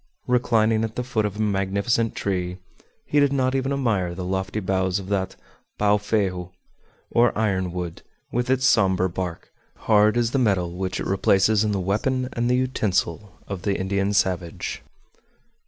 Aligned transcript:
Reclining 0.25 0.83
at 0.83 0.95
the 0.95 1.03
foot 1.03 1.27
of 1.27 1.35
a 1.35 1.41
magnificent 1.43 2.15
tree, 2.15 2.57
he 3.05 3.19
did 3.19 3.31
not 3.31 3.53
even 3.53 3.71
admire 3.71 4.15
the 4.15 4.25
lofty 4.25 4.59
boughs 4.59 4.97
of 4.97 5.09
that 5.09 5.35
"pao 5.77 5.97
ferro," 5.97 6.51
or 7.11 7.37
iron 7.37 7.71
wood, 7.71 8.01
with 8.31 8.49
its 8.49 8.65
somber 8.65 9.07
bark, 9.07 9.53
hard 9.75 10.17
as 10.17 10.31
the 10.31 10.39
metal 10.39 10.71
which 10.75 10.99
it 10.99 11.05
replaces 11.05 11.63
in 11.63 11.71
the 11.71 11.79
weapon 11.79 12.29
and 12.33 12.49
utensil 12.49 13.37
of 13.47 13.61
the 13.61 13.77
Indian 13.79 14.11
savage. 14.11 14.81